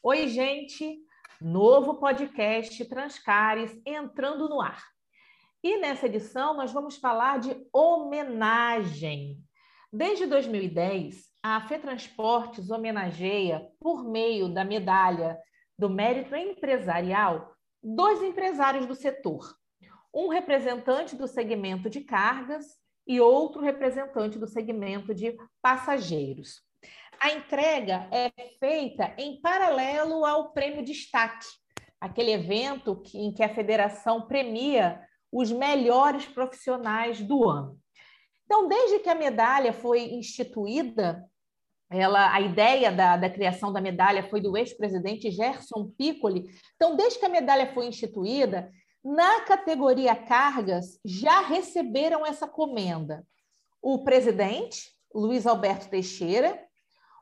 Oi, 0.00 0.28
gente! 0.28 0.96
Novo 1.40 1.98
podcast 1.98 2.84
Transcares 2.84 3.76
entrando 3.84 4.48
no 4.48 4.60
ar. 4.60 4.80
E 5.60 5.76
nessa 5.78 6.06
edição 6.06 6.56
nós 6.56 6.72
vamos 6.72 6.96
falar 6.96 7.40
de 7.40 7.66
homenagem. 7.72 9.42
Desde 9.92 10.24
2010, 10.26 11.24
a 11.42 11.60
FETransportes 11.66 12.70
homenageia, 12.70 13.68
por 13.80 14.08
meio 14.08 14.48
da 14.48 14.64
medalha 14.64 15.36
do 15.76 15.90
mérito 15.90 16.36
empresarial, 16.36 17.52
dois 17.82 18.22
empresários 18.22 18.86
do 18.86 18.94
setor. 18.94 19.52
Um 20.14 20.28
representante 20.28 21.16
do 21.16 21.26
segmento 21.26 21.90
de 21.90 22.02
cargas 22.02 22.66
e 23.04 23.20
outro 23.20 23.60
representante 23.60 24.38
do 24.38 24.46
segmento 24.46 25.12
de 25.12 25.36
passageiros. 25.60 26.67
A 27.20 27.32
entrega 27.32 28.08
é 28.12 28.30
feita 28.60 29.12
em 29.18 29.40
paralelo 29.40 30.24
ao 30.24 30.52
Prêmio 30.52 30.84
Destaque, 30.84 31.46
aquele 32.00 32.30
evento 32.30 33.02
em 33.12 33.32
que 33.32 33.42
a 33.42 33.52
federação 33.52 34.26
premia 34.26 35.00
os 35.32 35.50
melhores 35.50 36.26
profissionais 36.26 37.20
do 37.20 37.48
ano. 37.48 37.78
Então, 38.44 38.68
desde 38.68 39.00
que 39.00 39.08
a 39.08 39.16
medalha 39.16 39.72
foi 39.72 40.14
instituída, 40.14 41.24
ela, 41.90 42.32
a 42.32 42.40
ideia 42.40 42.92
da, 42.92 43.16
da 43.16 43.28
criação 43.28 43.72
da 43.72 43.80
medalha 43.80 44.22
foi 44.22 44.40
do 44.40 44.56
ex-presidente 44.56 45.30
Gerson 45.30 45.90
Piccoli. 45.98 46.46
Então, 46.76 46.94
desde 46.94 47.18
que 47.18 47.26
a 47.26 47.30
medalha 47.30 47.72
foi 47.74 47.86
instituída, 47.86 48.70
na 49.04 49.40
categoria 49.40 50.14
cargas 50.14 51.00
já 51.04 51.40
receberam 51.40 52.24
essa 52.24 52.46
comenda 52.46 53.26
o 53.82 54.04
presidente, 54.04 54.92
Luiz 55.14 55.46
Alberto 55.46 55.88
Teixeira, 55.88 56.67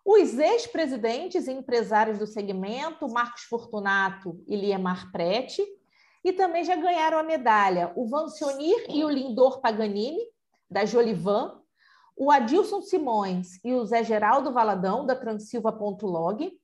os 0.06 0.38
ex-presidentes 0.38 1.48
e 1.48 1.52
empresários 1.52 2.20
do 2.20 2.28
segmento, 2.28 3.08
Marcos 3.08 3.42
Fortunato 3.42 4.40
e 4.46 4.54
Liemar 4.54 5.10
Prete, 5.10 5.66
e 6.22 6.32
também 6.32 6.62
já 6.62 6.76
ganharam 6.76 7.18
a 7.18 7.24
medalha 7.24 7.92
o 7.96 8.08
Vancionir 8.08 8.86
e 8.88 9.04
o 9.04 9.10
Lindor 9.10 9.60
Paganini, 9.60 10.20
da 10.70 10.84
Jolivan, 10.84 11.60
o 12.16 12.30
Adilson 12.30 12.82
Simões 12.82 13.58
e 13.64 13.74
o 13.74 13.84
Zé 13.84 14.04
Geraldo 14.04 14.52
Valadão, 14.52 15.04
da 15.04 15.16
Transilva.log, 15.16 16.56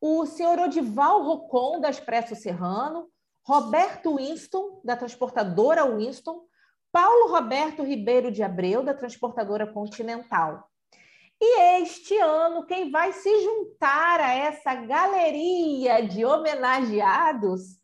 o 0.00 0.24
senhor 0.24 0.58
Odival 0.58 1.22
Rocon, 1.22 1.80
da 1.80 1.90
Expresso 1.90 2.34
Serrano, 2.34 3.10
Roberto 3.42 4.16
Winston, 4.16 4.80
da 4.82 4.96
transportadora 4.96 5.84
Winston, 5.84 6.44
Paulo 6.90 7.30
Roberto 7.30 7.82
Ribeiro 7.82 8.32
de 8.32 8.42
Abreu, 8.42 8.82
da 8.82 8.94
transportadora 8.94 9.66
Continental. 9.66 10.69
E 11.40 11.80
este 11.80 12.18
ano, 12.18 12.66
quem 12.66 12.90
vai 12.90 13.12
se 13.12 13.42
juntar 13.42 14.20
a 14.20 14.32
essa 14.32 14.74
galeria 14.74 16.06
de 16.06 16.24
homenageados 16.24 17.78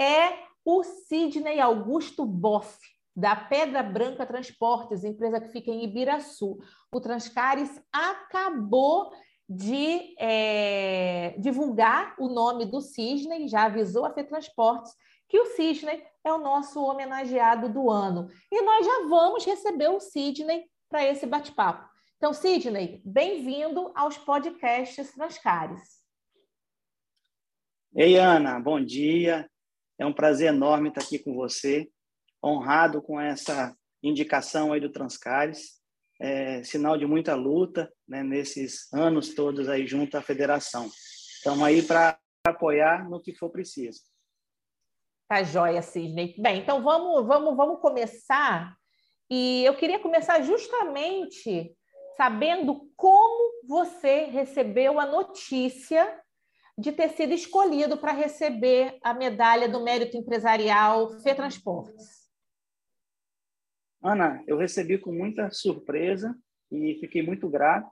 é 0.00 0.38
o 0.64 0.82
Sidney 0.82 1.60
Augusto 1.60 2.24
Boff, 2.24 2.78
da 3.14 3.36
Pedra 3.36 3.82
Branca 3.82 4.24
Transportes, 4.24 5.04
empresa 5.04 5.40
que 5.40 5.50
fica 5.50 5.70
em 5.70 5.84
Ibiraçu. 5.84 6.56
O 6.90 7.00
Transcares 7.00 7.78
acabou 7.92 9.12
de 9.46 10.14
é, 10.18 11.34
divulgar 11.38 12.14
o 12.18 12.28
nome 12.28 12.64
do 12.64 12.80
Cisne, 12.80 13.46
já 13.46 13.64
avisou 13.64 14.06
a 14.06 14.14
FETransportes 14.14 14.92
que 15.28 15.38
o 15.38 15.46
Cisne 15.56 16.02
é 16.22 16.32
o 16.32 16.38
nosso 16.38 16.82
homenageado 16.82 17.68
do 17.68 17.90
ano. 17.90 18.28
E 18.50 18.62
nós 18.62 18.86
já 18.86 19.06
vamos 19.08 19.44
receber 19.44 19.88
o 19.88 20.00
Sidney 20.00 20.64
para 20.88 21.04
esse 21.04 21.26
bate-papo. 21.26 21.93
Então, 22.16 22.32
Sidney, 22.32 23.02
bem-vindo 23.04 23.92
aos 23.94 24.16
podcasts 24.16 25.12
Transcares. 25.12 26.02
Ei, 27.94 28.16
Ana, 28.16 28.58
bom 28.58 28.82
dia. 28.82 29.48
É 29.98 30.06
um 30.06 30.12
prazer 30.12 30.48
enorme 30.48 30.88
estar 30.88 31.02
aqui 31.02 31.18
com 31.18 31.34
você, 31.34 31.88
honrado 32.42 33.02
com 33.02 33.20
essa 33.20 33.76
indicação 34.02 34.72
aí 34.72 34.80
do 34.80 34.90
Transcares 34.90 35.84
é, 36.20 36.62
sinal 36.62 36.96
de 36.96 37.06
muita 37.06 37.34
luta 37.34 37.92
né, 38.06 38.22
nesses 38.22 38.92
anos 38.92 39.34
todos 39.34 39.68
aí 39.68 39.86
junto 39.86 40.16
à 40.16 40.22
federação. 40.22 40.88
Estamos 41.36 41.62
aí 41.62 41.82
para 41.82 42.18
apoiar 42.46 43.08
no 43.08 43.20
que 43.20 43.34
for 43.34 43.50
preciso. 43.50 44.00
Tá 45.28 45.42
joia, 45.42 45.82
Cisne. 45.82 46.34
Bem, 46.38 46.60
então 46.60 46.82
vamos, 46.82 47.26
vamos, 47.26 47.56
vamos 47.56 47.80
começar. 47.80 48.76
E 49.30 49.64
eu 49.64 49.74
queria 49.76 49.98
começar 49.98 50.40
justamente 50.42 51.74
sabendo 52.16 52.90
como 52.96 53.66
você 53.66 54.24
recebeu 54.24 55.00
a 55.00 55.06
notícia 55.06 56.20
de 56.76 56.92
ter 56.92 57.10
sido 57.10 57.32
escolhido 57.32 57.96
para 57.96 58.12
receber 58.12 58.98
a 59.02 59.14
medalha 59.14 59.68
do 59.68 59.82
mérito 59.82 60.16
empresarial 60.16 61.10
FETransportes. 61.20 62.24
Ana, 64.02 64.42
eu 64.46 64.58
recebi 64.58 64.98
com 64.98 65.12
muita 65.12 65.50
surpresa 65.50 66.36
e 66.70 66.96
fiquei 67.00 67.22
muito 67.22 67.48
grato, 67.48 67.90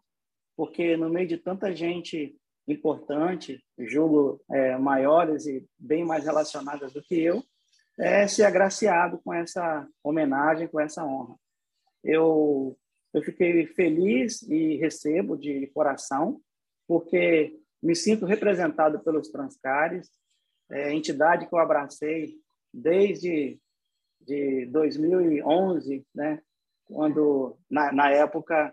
porque 0.56 0.96
no 0.96 1.08
meio 1.08 1.26
de 1.26 1.38
tanta 1.38 1.74
gente 1.74 2.36
importante, 2.68 3.64
julgo 3.78 4.40
é, 4.50 4.76
maiores 4.76 5.46
e 5.46 5.66
bem 5.78 6.04
mais 6.04 6.24
relacionadas 6.24 6.92
do 6.92 7.02
que 7.02 7.20
eu, 7.20 7.42
é 7.98 8.26
ser 8.26 8.44
agraciado 8.44 9.20
com 9.22 9.32
essa 9.32 9.86
homenagem, 10.02 10.68
com 10.68 10.80
essa 10.80 11.04
honra. 11.04 11.36
Eu, 12.02 12.76
eu 13.12 13.22
fiquei 13.22 13.66
feliz 13.66 14.42
e 14.42 14.76
recebo 14.76 15.36
de 15.36 15.66
coração, 15.68 16.40
porque 16.86 17.58
me 17.82 17.94
sinto 17.94 18.24
representado 18.24 19.00
pelos 19.00 19.28
Transcares, 19.28 20.10
é, 20.70 20.92
entidade 20.92 21.46
que 21.46 21.54
eu 21.54 21.58
abracei 21.58 22.36
desde 22.72 23.58
de 24.20 24.66
2011, 24.66 26.06
né, 26.14 26.40
quando 26.84 27.58
na, 27.68 27.92
na 27.92 28.10
época 28.10 28.72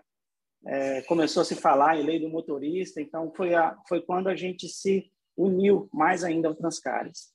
é, 0.65 1.01
começou 1.03 1.41
a 1.41 1.45
se 1.45 1.55
falar 1.55 1.97
em 1.97 2.03
lei 2.03 2.19
do 2.19 2.29
motorista, 2.29 3.01
então 3.01 3.31
foi 3.33 3.55
a, 3.55 3.77
foi 3.87 4.01
quando 4.01 4.27
a 4.27 4.35
gente 4.35 4.67
se 4.67 5.11
uniu 5.35 5.89
mais 5.91 6.23
ainda 6.23 6.47
ao 6.47 6.55
Transcares. 6.55 7.33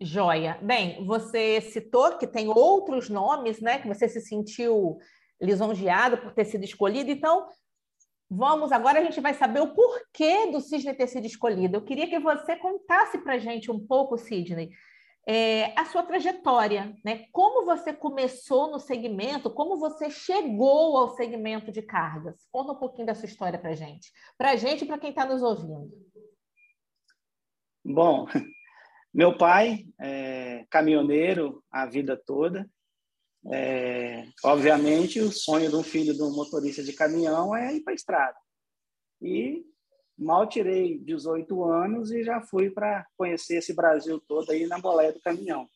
Joia. 0.00 0.58
Bem, 0.62 1.04
você 1.04 1.60
citou 1.60 2.16
que 2.16 2.26
tem 2.26 2.48
outros 2.48 3.10
nomes, 3.10 3.60
né, 3.60 3.78
que 3.78 3.88
você 3.88 4.08
se 4.08 4.20
sentiu 4.20 4.98
lisonjeado 5.40 6.18
por 6.18 6.32
ter 6.32 6.46
sido 6.46 6.64
escolhido. 6.64 7.10
Então, 7.10 7.46
vamos 8.28 8.72
agora 8.72 9.00
a 9.00 9.04
gente 9.04 9.20
vai 9.20 9.34
saber 9.34 9.60
o 9.60 9.74
porquê 9.74 10.50
do 10.50 10.60
Sidney 10.60 10.94
ter 10.94 11.06
sido 11.06 11.26
escolhido. 11.26 11.76
Eu 11.76 11.84
queria 11.84 12.08
que 12.08 12.18
você 12.18 12.56
contasse 12.56 13.18
para 13.18 13.34
a 13.34 13.38
gente 13.38 13.70
um 13.70 13.78
pouco, 13.78 14.16
Sidney, 14.16 14.70
é, 15.26 15.78
a 15.78 15.84
sua 15.84 16.02
trajetória, 16.02 16.96
né? 17.04 17.26
Como 17.30 17.66
você 17.66 17.92
começou 17.92 18.70
no 18.70 18.78
segmento, 18.78 19.50
como 19.50 19.76
você 19.76 20.08
chegou 20.08 20.96
ao 20.96 21.14
segmento 21.14 21.70
de 21.70 21.82
cargas? 21.82 22.46
Conta 22.50 22.72
um 22.72 22.76
pouquinho 22.76 23.06
da 23.06 23.14
sua 23.14 23.26
história 23.26 23.58
para 23.58 23.74
gente, 23.74 24.10
para 24.38 24.56
gente 24.56 24.82
e 24.82 24.86
para 24.86 24.98
quem 24.98 25.10
está 25.10 25.26
nos 25.26 25.42
ouvindo. 25.42 25.90
Bom, 27.84 28.26
meu 29.12 29.36
pai 29.36 29.86
é 30.00 30.64
caminhoneiro 30.70 31.62
a 31.70 31.84
vida 31.86 32.16
toda. 32.16 32.68
É, 33.50 34.26
obviamente, 34.44 35.20
o 35.20 35.32
sonho 35.32 35.68
de 35.68 35.76
um 35.76 35.82
filho 35.82 36.14
de 36.14 36.22
um 36.22 36.32
motorista 36.32 36.82
de 36.82 36.92
caminhão 36.92 37.54
é 37.56 37.74
ir 37.74 37.80
para 37.80 37.92
a 37.92 37.96
estrada. 37.96 38.36
E 39.20 39.64
mal 40.16 40.46
tirei 40.46 40.98
18 40.98 41.64
anos 41.64 42.12
e 42.12 42.22
já 42.22 42.40
fui 42.40 42.70
para 42.70 43.06
conhecer 43.16 43.56
esse 43.56 43.74
Brasil 43.74 44.20
todo 44.20 44.50
aí 44.50 44.66
na 44.66 44.78
boleia 44.78 45.12
do 45.12 45.20
caminhão. 45.20 45.66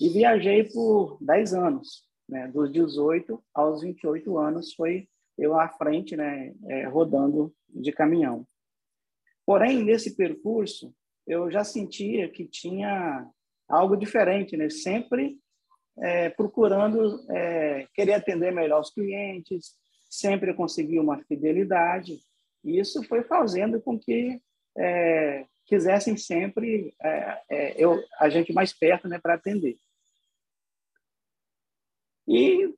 E 0.00 0.08
viajei 0.08 0.64
por 0.64 1.18
10 1.20 1.54
anos, 1.54 2.04
né? 2.28 2.48
dos 2.48 2.72
18 2.72 3.42
aos 3.54 3.82
28 3.82 4.38
anos 4.38 4.72
foi 4.74 5.08
eu 5.38 5.58
à 5.58 5.68
frente, 5.68 6.16
né? 6.16 6.54
É, 6.66 6.86
rodando 6.86 7.54
de 7.68 7.92
caminhão. 7.92 8.46
Porém, 9.44 9.82
nesse 9.82 10.14
percurso, 10.14 10.94
eu 11.26 11.50
já 11.50 11.64
sentia 11.64 12.28
que 12.28 12.46
tinha 12.46 13.26
algo 13.68 13.96
diferente, 13.96 14.56
né? 14.56 14.68
sempre 14.70 15.38
é, 15.98 16.30
procurando 16.30 17.24
é, 17.30 17.86
querer 17.94 18.14
atender 18.14 18.52
melhor 18.52 18.80
os 18.80 18.90
clientes, 18.90 19.74
sempre 20.08 20.54
conseguir 20.54 20.98
uma 20.98 21.22
fidelidade, 21.24 22.18
e 22.64 22.78
isso 22.78 23.02
foi 23.04 23.22
fazendo 23.22 23.80
com 23.80 23.98
que 23.98 24.40
é, 24.76 25.46
quisessem 25.66 26.16
sempre 26.16 26.94
é, 27.00 27.42
é, 27.48 27.84
eu, 27.84 28.02
a 28.18 28.28
gente 28.28 28.52
mais 28.52 28.72
perto 28.72 29.08
né, 29.08 29.18
para 29.18 29.34
atender. 29.34 29.76
E 32.26 32.72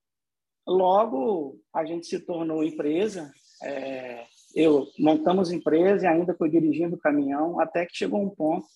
logo 0.66 1.60
a 1.72 1.84
gente 1.84 2.06
se 2.06 2.18
tornou 2.18 2.64
empresa. 2.64 3.32
É, 3.62 4.26
eu 4.54 4.86
montamos 4.98 5.50
empresa 5.50 6.04
e 6.04 6.08
ainda 6.08 6.34
fui 6.34 6.48
dirigindo 6.48 6.96
o 6.96 7.00
caminhão 7.00 7.60
até 7.60 7.86
que 7.86 7.96
chegou 7.96 8.22
um 8.22 8.30
ponto 8.30 8.66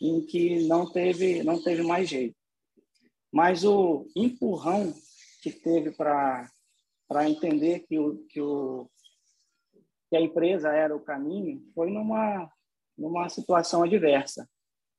em 0.00 0.24
que 0.24 0.66
não 0.66 0.90
teve 0.90 1.42
não 1.42 1.62
teve 1.62 1.82
mais 1.82 2.08
jeito. 2.08 2.36
Mas 3.32 3.64
o 3.64 4.06
empurrão 4.16 4.94
que 5.42 5.50
teve 5.50 5.90
para 5.90 6.48
para 7.08 7.28
entender 7.28 7.86
que 7.88 7.98
o, 7.98 8.18
que 8.28 8.40
o 8.40 8.88
que 10.08 10.16
a 10.16 10.20
empresa 10.20 10.72
era 10.72 10.96
o 10.96 11.00
caminho 11.00 11.62
foi 11.74 11.90
numa, 11.90 12.50
numa 12.96 13.28
situação 13.28 13.82
adversa. 13.82 14.48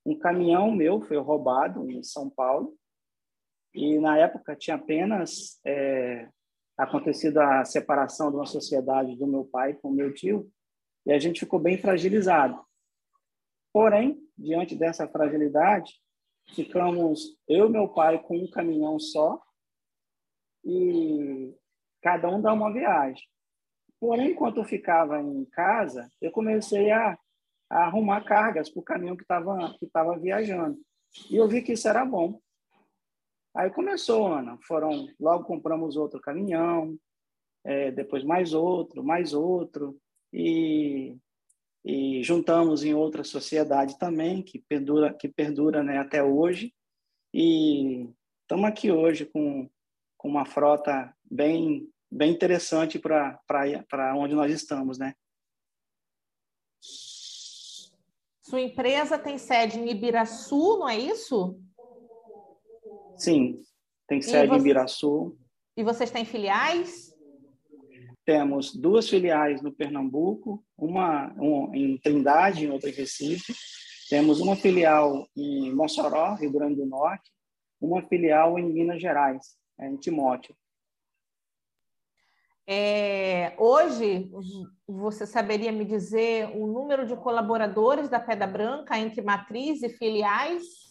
Um 0.05 0.17
caminhão 0.17 0.71
meu 0.71 1.01
foi 1.01 1.17
roubado 1.17 1.89
em 1.89 2.03
São 2.03 2.29
Paulo 2.29 2.75
e, 3.73 3.99
na 3.99 4.17
época, 4.17 4.55
tinha 4.55 4.75
apenas 4.75 5.59
é, 5.65 6.29
acontecido 6.79 7.39
a 7.39 7.65
separação 7.65 8.29
de 8.29 8.37
uma 8.37 8.45
sociedade 8.45 9.17
do 9.17 9.27
meu 9.27 9.43
pai 9.43 9.73
com 9.73 9.91
meu 9.91 10.13
tio 10.13 10.49
e 11.05 11.11
a 11.11 11.19
gente 11.19 11.41
ficou 11.41 11.59
bem 11.59 11.77
fragilizado. 11.77 12.57
Porém, 13.73 14.17
diante 14.37 14.75
dessa 14.75 15.05
fragilidade, 15.05 15.91
ficamos 16.55 17.37
eu 17.49 17.67
e 17.67 17.69
meu 17.69 17.89
pai 17.89 18.17
com 18.23 18.37
um 18.37 18.49
caminhão 18.49 18.97
só 18.97 19.41
e 20.63 21.53
cada 22.01 22.29
um 22.29 22.41
dá 22.41 22.53
uma 22.53 22.71
viagem. 22.71 23.27
Porém, 23.99 24.31
enquanto 24.31 24.57
eu 24.57 24.63
ficava 24.63 25.21
em 25.21 25.43
casa, 25.51 26.09
eu 26.21 26.31
comecei 26.31 26.91
a, 26.91 27.19
a 27.69 27.87
arrumar 27.87 28.23
cargas 28.23 28.69
para 28.69 28.79
o 28.79 28.83
caminhão 28.83 29.17
que 29.17 29.23
estava 29.23 29.75
que 29.77 29.85
tava 29.87 30.17
viajando. 30.17 30.79
E 31.29 31.35
eu 31.35 31.45
vi 31.45 31.61
que 31.61 31.73
isso 31.73 31.89
era 31.89 32.05
bom. 32.05 32.39
Aí 33.55 33.69
começou, 33.69 34.27
Ana. 34.27 34.57
Foram, 34.67 35.07
logo 35.19 35.45
compramos 35.45 35.95
outro 35.95 36.19
caminhão, 36.19 36.97
é, 37.63 37.91
depois 37.91 38.23
mais 38.23 38.53
outro, 38.53 39.03
mais 39.03 39.33
outro. 39.33 39.99
E, 40.31 41.17
e 41.83 42.21
juntamos 42.23 42.83
em 42.83 42.93
outra 42.93 43.23
sociedade 43.23 43.97
também, 43.97 44.41
que 44.43 44.59
perdura, 44.59 45.13
que 45.13 45.27
perdura 45.27 45.83
né, 45.83 45.97
até 45.97 46.23
hoje. 46.23 46.73
E 47.33 48.09
estamos 48.41 48.65
aqui 48.65 48.91
hoje 48.91 49.25
com, 49.25 49.69
com 50.17 50.27
uma 50.27 50.45
frota 50.45 51.13
bem 51.29 51.89
bem 52.11 52.31
interessante 52.31 52.97
para 52.97 54.15
onde 54.15 54.33
nós 54.33 54.51
estamos, 54.51 54.97
né? 54.97 55.13
Sua 58.41 58.61
empresa 58.61 59.19
tem 59.19 59.37
sede 59.37 59.79
em 59.79 59.91
Ibiraçu, 59.91 60.79
não 60.79 60.89
é 60.89 60.97
isso? 60.97 61.61
Sim, 63.19 63.61
tem 64.07 64.21
sede 64.21 64.47
você... 64.47 64.55
em 64.55 64.59
Ibiraçu. 64.59 65.37
E 65.75 65.83
vocês 65.83 66.09
têm 66.09 66.25
filiais? 66.25 67.13
Temos 68.25 68.73
duas 68.73 69.09
filiais 69.09 69.61
no 69.61 69.71
Pernambuco, 69.71 70.63
uma 70.77 71.33
um, 71.37 71.73
em 71.73 71.97
Trindade, 71.97 72.65
em 72.65 72.71
outra 72.71 72.89
em 72.89 72.93
Recife. 72.93 73.53
Temos 74.09 74.39
uma 74.39 74.55
filial 74.55 75.27
em 75.35 75.73
Mossoró, 75.75 76.33
Rio 76.35 76.51
Grande 76.51 76.75
do 76.75 76.85
Norte, 76.85 77.31
uma 77.79 78.01
filial 78.07 78.57
em 78.57 78.71
Minas 78.71 79.01
Gerais, 79.01 79.57
em 79.79 79.97
Timóteo. 79.97 80.55
É, 82.67 83.55
hoje, 83.57 84.31
você 84.87 85.25
saberia 85.25 85.71
me 85.71 85.83
dizer 85.83 86.55
o 86.55 86.67
número 86.67 87.05
de 87.05 87.15
colaboradores 87.15 88.07
da 88.09 88.19
Pedra 88.19 88.45
Branca 88.45 88.97
entre 88.97 89.21
matriz 89.21 89.81
e 89.81 89.89
filiais? 89.89 90.88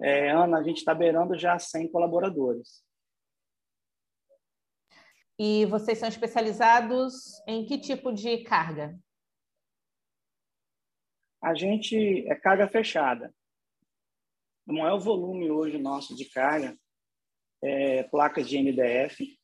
É, 0.00 0.30
Ana, 0.30 0.58
a 0.58 0.62
gente 0.62 0.78
está 0.78 0.94
beirando 0.94 1.38
já 1.38 1.58
100 1.58 1.90
colaboradores. 1.90 2.84
E 5.38 5.66
vocês 5.66 5.98
são 5.98 6.08
especializados 6.08 7.40
em 7.46 7.64
que 7.64 7.78
tipo 7.78 8.12
de 8.12 8.38
carga? 8.38 8.98
A 11.42 11.54
gente 11.54 12.26
é 12.28 12.34
carga 12.34 12.68
fechada. 12.68 13.32
O 14.66 14.72
maior 14.72 14.98
volume 14.98 15.50
hoje 15.50 15.78
nosso 15.78 16.14
de 16.16 16.24
carga 16.28 16.76
é 17.62 18.02
placas 18.04 18.48
de 18.48 18.58
MDF, 18.58 19.38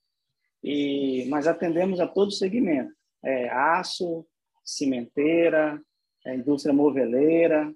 e, 0.63 1.27
mas 1.29 1.47
atendemos 1.47 2.01
a 2.01 2.07
todo 2.07 2.31
segmento, 2.31 2.93
é, 3.23 3.49
aço, 3.51 4.27
cimenteira, 4.65 5.81
é, 6.27 6.35
indústria 6.35 6.73
moveleira, 6.73 7.73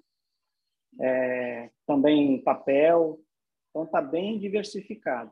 é, 0.99 1.69
também 1.85 2.41
papel, 2.43 3.19
então 3.69 3.83
está 3.83 4.01
bem 4.01 4.39
diversificado. 4.39 5.31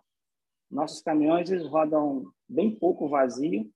Nossos 0.70 1.02
caminhões 1.02 1.50
eles 1.50 1.66
rodam 1.66 2.32
bem 2.48 2.74
pouco 2.74 3.08
vazio, 3.08 3.70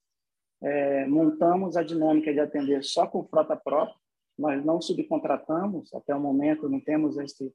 é, 0.62 1.06
montamos 1.08 1.76
a 1.76 1.84
dinâmica 1.84 2.32
de 2.32 2.40
atender 2.40 2.84
só 2.84 3.08
com 3.08 3.28
frota 3.28 3.56
própria, 3.56 3.96
nós 4.38 4.64
não 4.64 4.82
subcontratamos, 4.82 5.94
até 5.94 6.16
o 6.16 6.20
momento 6.20 6.70
não 6.70 6.80
temos 6.80 7.18
esse, 7.18 7.54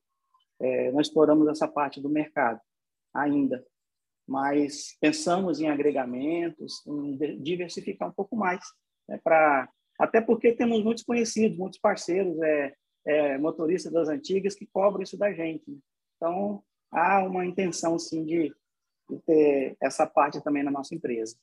é, 0.61 0.91
não 0.93 1.01
exploramos 1.01 1.49
essa 1.49 1.69
parte 1.69 2.01
do 2.01 2.09
mercado 2.09 2.61
ainda. 3.15 3.65
Mas 4.27 4.97
pensamos 5.01 5.61
em 5.61 5.69
agregamentos, 5.69 6.85
em 6.87 7.17
diversificar 7.41 8.09
um 8.09 8.13
pouco 8.13 8.37
mais, 8.37 8.61
né, 9.09 9.21
para 9.23 9.69
até 9.99 10.21
porque 10.21 10.53
temos 10.53 10.83
muitos 10.85 11.05
conhecidos, 11.05 11.57
muitos 11.57 11.79
parceiros, 11.79 12.39
é, 12.43 12.75
é, 13.07 13.39
motoristas 13.39 13.93
das 13.93 14.09
antigas 14.09 14.55
que 14.55 14.67
cobram 14.67 15.03
isso 15.03 15.17
da 15.17 15.33
gente. 15.33 15.71
Né? 15.71 15.79
Então 16.17 16.63
há 16.91 17.23
uma 17.23 17.47
intenção 17.47 17.99
sim 17.99 18.25
de, 18.25 18.55
de 19.09 19.19
ter 19.21 19.77
essa 19.81 20.07
parte 20.07 20.43
também 20.43 20.63
na 20.63 20.71
nossa 20.71 20.95
empresa. 20.95 21.37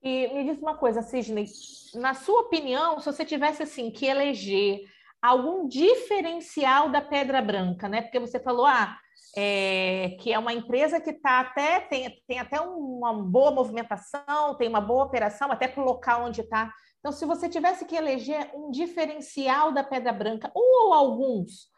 E 0.00 0.28
me 0.28 0.44
diz 0.44 0.58
uma 0.58 0.76
coisa, 0.76 1.02
Sidney, 1.02 1.46
na 1.94 2.14
sua 2.14 2.42
opinião, 2.42 3.00
se 3.00 3.06
você 3.06 3.24
tivesse 3.24 3.64
assim 3.64 3.90
que 3.90 4.06
eleger 4.06 4.80
algum 5.20 5.66
diferencial 5.66 6.88
da 6.88 7.02
Pedra 7.02 7.42
Branca, 7.42 7.88
né? 7.88 8.02
Porque 8.02 8.20
você 8.20 8.38
falou, 8.38 8.64
ah, 8.64 8.96
é, 9.36 10.16
que 10.20 10.32
é 10.32 10.38
uma 10.38 10.52
empresa 10.52 11.00
que 11.00 11.10
está 11.10 11.40
até 11.40 11.80
tem, 11.80 12.22
tem 12.26 12.38
até 12.38 12.60
uma 12.60 13.12
boa 13.12 13.50
movimentação, 13.50 14.56
tem 14.56 14.68
uma 14.68 14.80
boa 14.80 15.04
operação, 15.04 15.50
até 15.50 15.66
para 15.66 15.82
o 15.82 15.86
local 15.86 16.24
onde 16.24 16.40
está. 16.40 16.72
Então, 16.98 17.12
se 17.12 17.24
você 17.24 17.48
tivesse 17.48 17.84
que 17.84 17.94
eleger 17.94 18.50
um 18.54 18.70
diferencial 18.70 19.72
da 19.72 19.84
Pedra 19.84 20.12
Branca, 20.12 20.50
um 20.54 20.86
ou 20.86 20.92
alguns, 20.92 21.70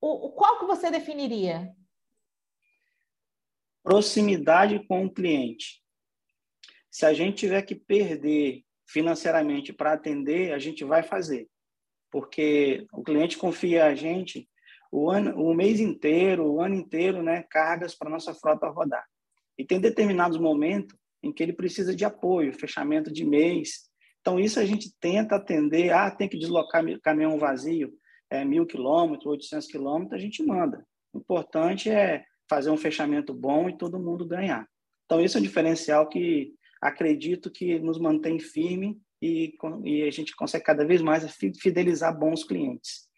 o, 0.00 0.30
qual 0.32 0.58
que 0.58 0.66
você 0.66 0.90
definiria? 0.90 1.72
Proximidade 3.82 4.84
com 4.86 5.04
o 5.04 5.12
cliente. 5.12 5.82
Se 6.90 7.06
a 7.06 7.12
gente 7.12 7.38
tiver 7.38 7.62
que 7.62 7.74
perder 7.74 8.64
financeiramente 8.86 9.72
para 9.72 9.92
atender, 9.92 10.52
a 10.52 10.58
gente 10.58 10.84
vai 10.84 11.02
fazer, 11.02 11.48
porque 12.10 12.86
o 12.92 13.04
cliente 13.04 13.38
confia 13.38 13.86
a 13.86 13.94
gente 13.94 14.48
o, 14.90 15.10
ano, 15.10 15.36
o 15.40 15.54
mês 15.54 15.78
inteiro, 15.78 16.44
o 16.46 16.60
ano 16.60 16.74
inteiro, 16.74 17.22
né, 17.22 17.44
cargas 17.48 17.94
para 17.94 18.10
nossa 18.10 18.34
frota 18.34 18.68
rodar. 18.68 19.06
E 19.56 19.64
tem 19.64 19.80
determinados 19.80 20.38
momentos 20.38 20.96
em 21.22 21.32
que 21.32 21.42
ele 21.42 21.52
precisa 21.52 21.94
de 21.94 22.04
apoio, 22.04 22.58
fechamento 22.58 23.12
de 23.12 23.24
mês. 23.24 23.89
Então, 24.20 24.38
isso 24.38 24.60
a 24.60 24.64
gente 24.64 24.94
tenta 25.00 25.36
atender. 25.36 25.90
Ah, 25.92 26.10
tem 26.10 26.28
que 26.28 26.38
deslocar 26.38 26.84
caminhão 27.02 27.38
vazio, 27.38 27.92
é, 28.30 28.44
mil 28.44 28.66
quilômetros, 28.66 29.26
800 29.26 29.66
quilômetros, 29.66 30.12
a 30.12 30.22
gente 30.22 30.42
manda. 30.42 30.86
O 31.12 31.18
importante 31.18 31.90
é 31.90 32.24
fazer 32.48 32.70
um 32.70 32.76
fechamento 32.76 33.32
bom 33.32 33.68
e 33.68 33.76
todo 33.76 33.98
mundo 33.98 34.26
ganhar. 34.26 34.66
Então, 35.04 35.20
isso 35.20 35.36
é 35.36 35.40
um 35.40 35.42
diferencial 35.42 36.08
que 36.08 36.52
acredito 36.80 37.50
que 37.50 37.78
nos 37.78 37.98
mantém 37.98 38.38
firme 38.38 39.00
e, 39.20 39.54
e 39.84 40.02
a 40.02 40.10
gente 40.10 40.34
consegue 40.34 40.64
cada 40.64 40.84
vez 40.84 41.02
mais 41.02 41.24
fidelizar 41.60 42.16
bons 42.16 42.44
clientes. 42.44 43.08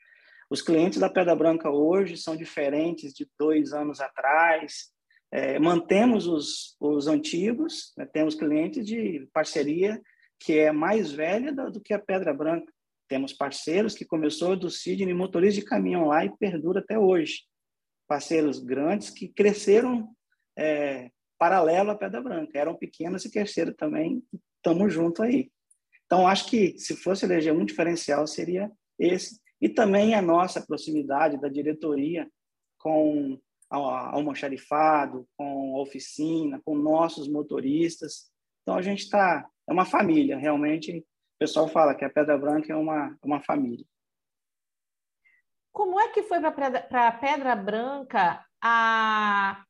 Os 0.51 0.61
clientes 0.61 0.99
da 0.99 1.09
Pedra 1.09 1.35
Branca 1.35 1.71
hoje 1.71 2.17
são 2.17 2.37
diferentes 2.37 3.13
de 3.15 3.27
dois 3.39 3.73
anos 3.73 4.01
atrás. 4.01 4.91
É, 5.31 5.59
mantemos 5.59 6.27
os, 6.27 6.77
os 6.79 7.07
antigos, 7.07 7.93
né? 7.97 8.05
temos 8.05 8.35
clientes 8.35 8.85
de 8.85 9.27
parceria 9.33 10.01
que 10.43 10.59
é 10.59 10.73
mais 10.73 11.13
velha 11.13 11.53
do, 11.53 11.81
que 11.81 11.95
a 11.95 11.99
Pedra 11.99 12.35
Branca. 12.35 12.73
Temos 13.09 13.33
parceiros 13.33 13.95
que 13.95 14.05
começou 14.05 14.57
do 14.57 14.71
Sidney, 14.71 15.15
motorista 15.15 15.61
de 15.61 15.67
caminhão 15.67 16.07
lá 16.07 16.25
e 16.25 16.37
perdura 16.37 16.81
até 16.81 16.99
hoje. 16.99 17.43
Parceiros 18.09 18.59
grandes 18.59 19.11
que 19.11 19.29
cresceram 19.29 20.09
é, 20.59 21.11
paralelo 21.39 21.91
à 21.91 21.95
Pedra 21.95 22.21
Branca. 22.21 22.59
Eram 22.59 22.75
pequenos 22.75 23.25
e 23.25 23.31
cresceram 23.31 23.73
também. 23.75 24.23
Estamos 24.57 24.93
junto 24.93 25.23
aí. 25.23 25.51
Então, 26.07 26.27
acho 26.27 26.47
que 26.49 26.79
se 26.79 26.97
fosse 26.97 27.25
eleger 27.25 27.55
um 27.55 27.65
diferencial, 27.65 28.27
seria 28.27 28.71
esse 28.99 29.41
e 29.61 29.69
também 29.69 30.15
a 30.15 30.21
nossa 30.21 30.61
proximidade 30.61 31.41
da 31.41 31.49
diretoria 31.49 32.29
com 32.79 33.39
o 33.71 33.77
almoxarifado, 33.77 35.25
com 35.37 35.77
a 35.77 35.81
oficina, 35.81 36.61
com 36.65 36.77
nossos 36.77 37.29
motoristas. 37.29 38.31
Então, 38.63 38.77
a 38.77 38.83
gente 38.83 39.05
está... 39.05 39.49
É 39.69 39.73
uma 39.73 39.85
família, 39.85 40.37
realmente. 40.37 40.99
O 40.99 41.05
pessoal 41.39 41.69
fala 41.69 41.95
que 41.95 42.05
a 42.05 42.11
Pedra 42.11 42.39
Branca 42.39 42.73
é 42.73 42.77
uma, 42.77 43.17
uma 43.23 43.41
família. 43.41 43.85
Como 45.73 45.99
é 45.99 46.09
que 46.09 46.23
foi 46.23 46.39
para 46.41 47.09
a 47.09 47.13
Pedra 47.13 47.57
Branca 47.57 48.45
a, 48.63 49.65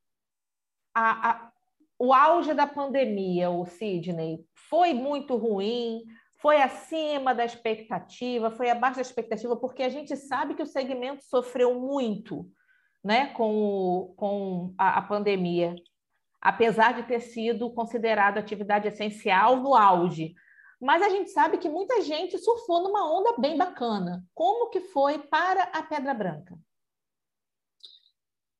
a, 0.95 1.31
a, 1.31 1.53
o 1.99 2.13
auge 2.13 2.53
da 2.55 2.67
pandemia, 2.67 3.51
o 3.51 3.65
Sidney? 3.65 4.45
Foi 4.55 4.93
muito 4.93 5.37
ruim? 5.37 6.03
foi 6.43 6.61
acima 6.61 7.33
da 7.33 7.45
expectativa, 7.45 8.51
foi 8.51 8.69
abaixo 8.69 8.97
da 8.97 9.03
expectativa, 9.03 9.57
porque 9.57 9.85
a 9.85 9.89
gente 9.89 10.17
sabe 10.17 10.55
que 10.55 10.63
o 10.63 10.67
segmento 10.67 11.23
sofreu 11.23 11.79
muito 11.79 12.51
né, 13.03 13.29
com, 13.29 13.55
o, 13.55 14.15
com 14.17 14.75
a, 14.77 14.99
a 14.99 15.03
pandemia. 15.03 15.77
Apesar 16.43 16.93
de 16.95 17.05
ter 17.05 17.21
sido 17.21 17.73
considerado 17.73 18.37
atividade 18.37 18.89
essencial 18.89 19.59
no 19.59 19.77
auge. 19.77 20.35
Mas 20.81 21.01
a 21.01 21.09
gente 21.09 21.31
sabe 21.31 21.59
que 21.59 21.69
muita 21.69 22.03
gente 22.03 22.37
surfou 22.37 22.83
numa 22.83 23.09
onda 23.09 23.39
bem 23.39 23.57
bacana. 23.57 24.27
Como 24.35 24.69
que 24.69 24.81
foi 24.81 25.21
para 25.21 25.63
a 25.63 25.85
Pedra 25.85 26.13
Branca? 26.13 26.59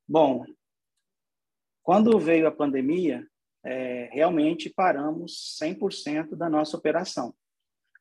Bom, 0.07 0.45
quando 1.81 2.17
veio 2.17 2.47
a 2.47 2.51
pandemia, 2.51 3.27
é, 3.65 4.09
realmente 4.13 4.69
paramos 4.69 5.57
100% 5.61 6.37
da 6.37 6.49
nossa 6.49 6.77
operação. 6.77 7.35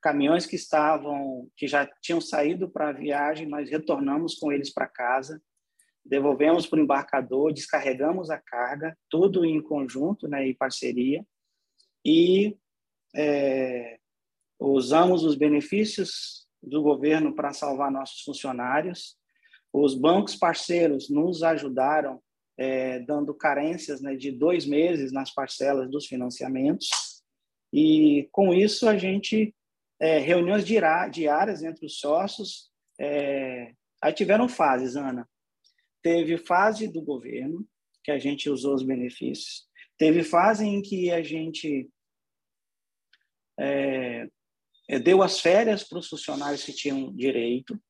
Caminhões 0.00 0.46
que 0.46 0.54
estavam, 0.54 1.48
que 1.56 1.66
já 1.66 1.86
tinham 2.00 2.20
saído 2.20 2.70
para 2.70 2.90
a 2.90 2.92
viagem, 2.92 3.48
nós 3.48 3.68
retornamos 3.68 4.36
com 4.36 4.52
eles 4.52 4.72
para 4.72 4.86
casa, 4.86 5.42
devolvemos 6.04 6.66
para 6.66 6.78
o 6.78 6.82
embarcador, 6.82 7.52
descarregamos 7.52 8.30
a 8.30 8.38
carga, 8.38 8.96
tudo 9.08 9.44
em 9.44 9.60
conjunto, 9.62 10.28
né, 10.28 10.46
em 10.46 10.54
parceria, 10.54 11.24
e 12.04 12.56
é, 13.14 13.98
usamos 14.58 15.24
os 15.24 15.36
benefícios 15.36 16.46
do 16.62 16.82
governo 16.82 17.34
para 17.34 17.52
salvar 17.52 17.90
nossos 17.90 18.22
funcionários. 18.22 19.16
Os 19.72 19.94
bancos 19.94 20.36
parceiros 20.36 21.08
nos 21.08 21.42
ajudaram, 21.42 22.20
é, 22.58 23.00
dando 23.00 23.34
carências 23.34 24.00
né, 24.00 24.14
de 24.14 24.30
dois 24.30 24.66
meses 24.66 25.12
nas 25.12 25.32
parcelas 25.32 25.90
dos 25.90 26.06
financiamentos. 26.06 26.88
E 27.72 28.28
com 28.30 28.52
isso 28.52 28.88
a 28.88 28.96
gente 28.98 29.54
é, 30.00 30.18
reuniões 30.18 30.64
diárias 30.64 31.62
entre 31.62 31.86
os 31.86 31.98
sócios. 31.98 32.70
É, 33.00 33.72
aí 34.00 34.12
tiveram 34.12 34.48
fases, 34.48 34.96
Ana. 34.96 35.28
Teve 36.02 36.36
fase 36.36 36.88
do 36.88 37.00
governo, 37.00 37.66
que 38.02 38.10
a 38.10 38.18
gente 38.18 38.50
usou 38.50 38.74
os 38.74 38.82
benefícios. 38.82 39.66
Teve 39.96 40.24
fase 40.24 40.66
em 40.66 40.82
que 40.82 41.10
a 41.10 41.22
gente 41.22 41.88
é, 43.58 44.26
é, 44.88 44.98
deu 44.98 45.22
as 45.22 45.40
férias 45.40 45.84
para 45.84 45.98
os 45.98 46.08
funcionários 46.08 46.64
que 46.64 46.72
tinham 46.72 47.14
direito. 47.14 47.80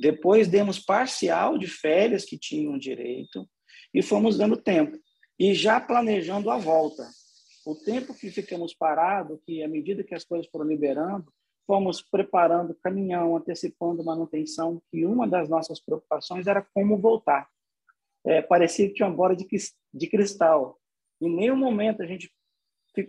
Depois 0.00 0.48
demos 0.48 0.78
parcial 0.78 1.58
de 1.58 1.66
férias 1.66 2.24
que 2.24 2.38
tinham 2.38 2.78
direito 2.78 3.48
e 3.92 4.02
fomos 4.02 4.38
dando 4.38 4.56
tempo. 4.56 4.98
E 5.38 5.54
já 5.54 5.80
planejando 5.80 6.50
a 6.50 6.56
volta. 6.56 7.06
O 7.66 7.74
tempo 7.74 8.14
que 8.14 8.30
ficamos 8.30 8.74
parados, 8.74 9.38
que 9.44 9.62
à 9.62 9.68
medida 9.68 10.02
que 10.02 10.14
as 10.14 10.24
coisas 10.24 10.48
foram 10.50 10.66
liberando, 10.66 11.32
fomos 11.66 12.02
preparando 12.02 12.74
caminhão, 12.74 13.36
antecipando 13.36 14.04
manutenção, 14.04 14.82
que 14.90 15.06
uma 15.06 15.26
das 15.26 15.48
nossas 15.48 15.80
preocupações 15.80 16.46
era 16.46 16.66
como 16.74 16.98
voltar. 16.98 17.48
É, 18.24 18.40
parecia 18.40 18.88
que 18.88 18.94
tinha 18.94 19.08
uma 19.08 19.16
bola 19.16 19.34
de, 19.34 19.46
de 19.92 20.06
cristal. 20.06 20.78
Em 21.20 21.34
nenhum 21.34 21.56
momento 21.56 22.02
a 22.02 22.06
gente 22.06 22.32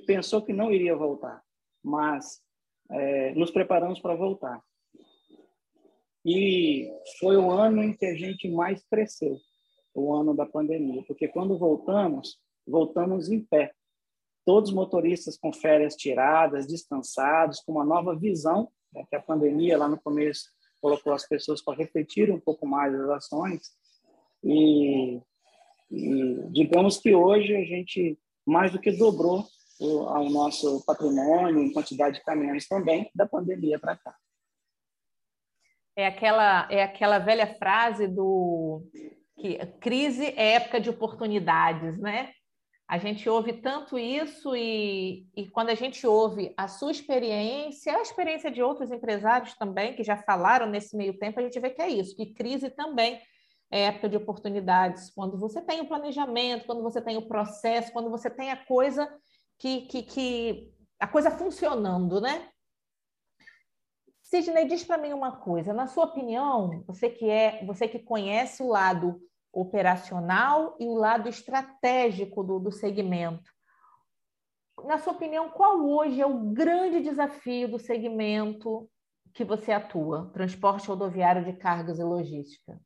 pensou 0.05 0.41
que 0.41 0.53
não 0.53 0.71
iria 0.71 0.95
voltar, 0.95 1.41
mas 1.83 2.41
é, 2.89 3.33
nos 3.35 3.51
preparamos 3.51 3.99
para 3.99 4.15
voltar. 4.15 4.61
E 6.25 6.89
foi 7.19 7.35
o 7.35 7.51
ano 7.51 7.83
em 7.83 7.93
que 7.93 8.05
a 8.05 8.15
gente 8.15 8.49
mais 8.49 8.83
cresceu, 8.85 9.37
o 9.93 10.13
ano 10.13 10.33
da 10.33 10.45
pandemia, 10.45 11.03
porque 11.05 11.27
quando 11.27 11.57
voltamos, 11.57 12.39
voltamos 12.65 13.29
em 13.29 13.41
pé 13.41 13.73
todos 14.45 14.69
os 14.69 14.75
motoristas 14.75 15.37
com 15.37 15.51
férias 15.51 15.95
tiradas, 15.95 16.67
descansados, 16.67 17.59
com 17.61 17.73
uma 17.73 17.85
nova 17.85 18.15
visão, 18.15 18.69
né, 18.93 19.05
que 19.09 19.15
a 19.15 19.21
pandemia 19.21 19.77
lá 19.77 19.87
no 19.87 19.99
começo 19.99 20.49
colocou 20.81 21.13
as 21.13 21.27
pessoas 21.27 21.61
para 21.61 21.77
refletir 21.77 22.31
um 22.31 22.39
pouco 22.39 22.67
mais 22.67 22.93
as 22.93 23.09
ações. 23.09 23.61
E, 24.43 25.21
e 25.89 26.49
digamos 26.51 26.97
que 26.97 27.15
hoje 27.15 27.55
a 27.55 27.63
gente 27.63 28.19
mais 28.45 28.71
do 28.71 28.79
que 28.79 28.91
dobrou 28.91 29.45
o, 29.79 30.03
o 30.03 30.29
nosso 30.29 30.83
patrimônio 30.85 31.59
em 31.59 31.71
quantidade 31.71 32.17
de 32.17 32.23
caminhões 32.25 32.67
também 32.67 33.09
da 33.15 33.25
pandemia 33.25 33.79
para 33.79 33.95
cá. 33.95 34.15
É 35.95 36.07
aquela, 36.07 36.67
é 36.71 36.83
aquela 36.83 37.19
velha 37.19 37.55
frase 37.55 38.07
do 38.07 38.81
que 39.37 39.57
crise 39.79 40.25
é 40.25 40.53
época 40.53 40.79
de 40.79 40.89
oportunidades, 40.89 41.97
né? 41.99 42.31
A 42.87 42.97
gente 42.97 43.27
ouve 43.29 43.53
tanto 43.53 43.97
isso 43.97 44.55
e, 44.55 45.27
e 45.35 45.47
quando 45.49 45.69
a 45.69 45.75
gente 45.75 46.05
ouve 46.05 46.53
a 46.57 46.67
sua 46.67 46.91
experiência, 46.91 47.95
a 47.95 48.01
experiência 48.01 48.51
de 48.51 48.61
outros 48.61 48.91
empresários 48.91 49.55
também, 49.55 49.95
que 49.95 50.03
já 50.03 50.17
falaram 50.17 50.67
nesse 50.67 50.95
meio 50.95 51.17
tempo, 51.17 51.39
a 51.39 51.43
gente 51.43 51.59
vê 51.59 51.69
que 51.69 51.81
é 51.81 51.89
isso, 51.89 52.15
que 52.15 52.33
crise 52.33 52.69
também 52.69 53.21
é 53.73 53.85
época 53.85 54.07
de 54.07 54.17
oportunidades. 54.17 55.09
Quando 55.09 55.35
você 55.35 55.59
tem 55.59 55.81
o 55.81 55.87
planejamento, 55.87 56.67
quando 56.67 56.83
você 56.83 57.01
tem 57.01 57.17
o 57.17 57.27
processo, 57.27 57.91
quando 57.91 58.09
você 58.09 58.29
tem 58.29 58.51
a 58.51 58.65
coisa 58.65 59.11
que, 59.57 59.81
que, 59.87 60.03
que 60.03 60.73
a 60.99 61.07
coisa 61.07 61.31
funcionando, 61.31 62.21
né? 62.21 62.49
Sidney, 64.21 64.67
diz 64.67 64.83
para 64.83 64.99
mim 64.99 65.11
uma 65.11 65.37
coisa. 65.37 65.73
Na 65.73 65.87
sua 65.87 66.05
opinião, 66.05 66.83
você 66.85 67.09
que 67.09 67.27
é, 67.27 67.65
você 67.65 67.87
que 67.87 67.97
conhece 67.97 68.61
o 68.61 68.67
lado 68.67 69.19
operacional 69.53 70.75
e 70.79 70.87
o 70.87 70.95
lado 70.95 71.29
estratégico 71.29 72.43
do, 72.43 72.59
do 72.59 72.71
segmento. 72.71 73.53
Na 74.85 74.97
sua 74.97 75.13
opinião, 75.13 75.49
qual 75.51 75.79
hoje 75.87 76.19
é 76.19 76.25
o 76.25 76.51
grande 76.51 76.99
desafio 76.99 77.69
do 77.69 77.77
segmento 77.77 78.89
que 79.33 79.45
você 79.45 79.71
atua, 79.71 80.31
transporte 80.33 80.87
rodoviário 80.87 81.45
de 81.45 81.53
cargas 81.53 81.99
e 81.99 82.03
logística? 82.03 82.79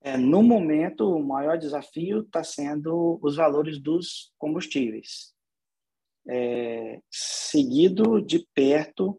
É, 0.00 0.18
no 0.18 0.42
momento, 0.42 1.08
o 1.08 1.24
maior 1.24 1.56
desafio 1.56 2.20
está 2.20 2.44
sendo 2.44 3.18
os 3.22 3.36
valores 3.36 3.80
dos 3.80 4.34
combustíveis, 4.36 5.32
é, 6.28 7.00
seguido 7.10 8.20
de 8.20 8.46
perto 8.54 9.18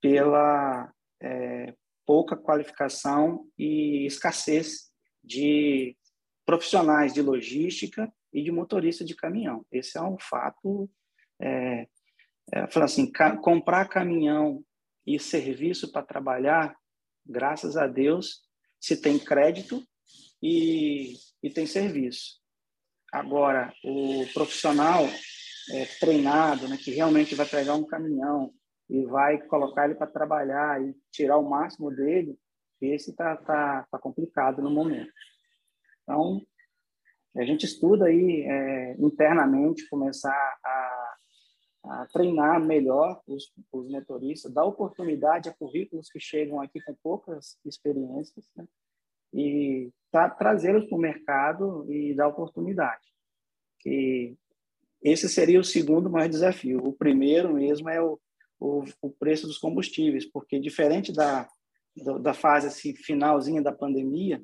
pela 0.00 0.92
é, 1.20 1.74
pouca 2.06 2.36
qualificação 2.36 3.46
e 3.58 4.06
escassez 4.06 4.90
de 5.22 5.96
profissionais 6.44 7.12
de 7.12 7.22
logística 7.22 8.12
e 8.32 8.42
de 8.42 8.50
motorista 8.50 9.04
de 9.04 9.14
caminhão. 9.14 9.64
Esse 9.72 9.96
é 9.96 10.02
um 10.02 10.18
fato. 10.18 10.90
É, 11.40 11.88
é, 12.52 12.68
assim, 12.82 13.10
ca 13.10 13.36
comprar 13.36 13.88
caminhão 13.88 14.62
e 15.06 15.18
serviço 15.18 15.90
para 15.90 16.02
trabalhar, 16.02 16.76
graças 17.24 17.76
a 17.76 17.86
Deus, 17.86 18.42
se 18.80 19.00
tem 19.00 19.18
crédito 19.18 19.82
e, 20.42 21.14
e 21.42 21.50
tem 21.50 21.66
serviço. 21.66 22.40
Agora, 23.12 23.72
o 23.82 24.26
profissional 24.34 25.04
é, 25.70 25.86
treinado, 26.00 26.68
né, 26.68 26.76
que 26.76 26.90
realmente 26.90 27.34
vai 27.34 27.46
pegar 27.46 27.74
um 27.74 27.86
caminhão, 27.86 28.52
e 28.88 29.04
vai 29.06 29.38
colocar 29.46 29.86
ele 29.86 29.94
para 29.94 30.06
trabalhar 30.06 30.82
e 30.82 30.94
tirar 31.10 31.38
o 31.38 31.48
máximo 31.48 31.90
dele, 31.90 32.38
esse 32.80 33.10
está 33.10 33.36
tá, 33.36 33.86
tá 33.90 33.98
complicado 33.98 34.60
no 34.60 34.70
momento. 34.70 35.12
Então, 36.02 36.40
a 37.36 37.44
gente 37.44 37.64
estuda 37.64 38.06
aí 38.06 38.42
é, 38.42 38.96
internamente 38.98 39.88
começar 39.88 40.30
a, 40.64 41.14
a, 41.84 42.06
treinar 42.12 42.60
melhor 42.60 43.20
os, 43.26 43.52
os 43.72 43.88
motoristas, 43.90 44.52
dar 44.52 44.64
oportunidade 44.64 45.48
a 45.48 45.54
currículos 45.54 46.10
que 46.10 46.20
chegam 46.20 46.60
aqui 46.60 46.80
com 46.82 46.94
poucas 47.02 47.58
experiências, 47.64 48.48
né? 48.54 48.66
e 49.32 49.90
tá, 50.12 50.30
trazê-los 50.30 50.86
para 50.86 50.96
o 50.96 51.00
mercado 51.00 51.92
e 51.92 52.14
dar 52.14 52.28
oportunidade. 52.28 53.02
Que 53.80 54.36
esse 55.02 55.28
seria 55.28 55.58
o 55.58 55.64
segundo 55.64 56.08
maior 56.08 56.28
desafio. 56.28 56.78
O 56.78 56.92
primeiro 56.92 57.52
mesmo 57.52 57.88
é 57.90 58.00
o 58.00 58.18
o, 58.64 58.84
o 59.02 59.10
preço 59.10 59.46
dos 59.46 59.58
combustíveis, 59.58 60.24
porque 60.24 60.58
diferente 60.58 61.12
da, 61.12 61.46
da 62.20 62.32
fase 62.32 62.68
assim, 62.68 62.94
finalzinha 62.94 63.60
da 63.60 63.72
pandemia, 63.72 64.42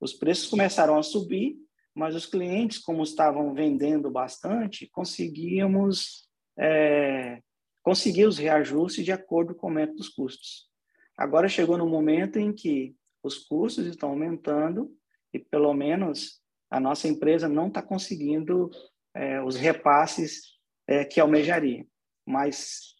os 0.00 0.12
preços 0.12 0.48
começaram 0.48 0.96
a 0.96 1.02
subir, 1.02 1.56
mas 1.92 2.14
os 2.14 2.24
clientes, 2.24 2.78
como 2.78 3.02
estavam 3.02 3.52
vendendo 3.52 4.08
bastante, 4.10 4.88
conseguíamos 4.92 6.28
é, 6.56 7.42
conseguir 7.82 8.26
os 8.26 8.38
reajustes 8.38 9.04
de 9.04 9.10
acordo 9.10 9.56
com 9.56 9.66
o 9.66 9.70
aumento 9.70 9.96
dos 9.96 10.08
custos. 10.08 10.68
Agora 11.16 11.48
chegou 11.48 11.76
no 11.76 11.88
momento 11.88 12.38
em 12.38 12.52
que 12.52 12.94
os 13.24 13.38
custos 13.38 13.86
estão 13.86 14.10
aumentando 14.10 14.94
e, 15.34 15.38
pelo 15.40 15.74
menos, 15.74 16.40
a 16.70 16.78
nossa 16.78 17.08
empresa 17.08 17.48
não 17.48 17.66
está 17.66 17.82
conseguindo 17.82 18.70
é, 19.12 19.42
os 19.42 19.56
repasses 19.56 20.42
é, 20.86 21.04
que 21.04 21.18
almejaria. 21.18 21.84
Mas 22.24 22.97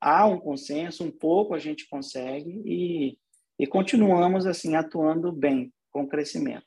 há 0.00 0.26
um 0.26 0.38
consenso, 0.38 1.04
um 1.04 1.10
pouco 1.10 1.54
a 1.54 1.58
gente 1.58 1.88
consegue 1.88 2.62
e, 2.64 3.18
e 3.58 3.66
continuamos 3.66 4.46
assim 4.46 4.74
atuando 4.74 5.32
bem 5.32 5.72
com 5.90 6.06
crescimento. 6.06 6.66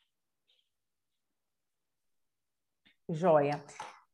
Joia. 3.09 3.63